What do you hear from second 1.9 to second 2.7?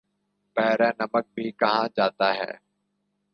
جاتا ہے